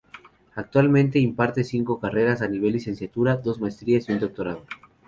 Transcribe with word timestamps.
Actualmente 0.55 1.19
imparte 1.19 1.63
cinco 1.63 1.99
carreras 1.99 2.41
a 2.41 2.47
nivel 2.47 2.71
licenciatura, 2.73 3.37
dos 3.37 3.61
maestrías 3.61 4.09
y 4.09 4.13
un 4.13 4.19
doctorado. 4.19 4.65